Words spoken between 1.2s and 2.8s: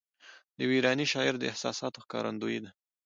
د احساساتو ښکارندوی ده.